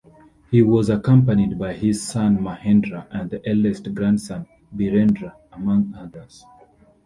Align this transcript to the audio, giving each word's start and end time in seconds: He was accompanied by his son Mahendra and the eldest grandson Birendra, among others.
He 0.49 0.63
was 0.63 0.89
accompanied 0.89 1.59
by 1.59 1.73
his 1.73 2.01
son 2.01 2.39
Mahendra 2.39 3.05
and 3.11 3.29
the 3.29 3.47
eldest 3.47 3.93
grandson 3.93 4.47
Birendra, 4.75 5.35
among 5.53 5.93
others. 5.95 6.43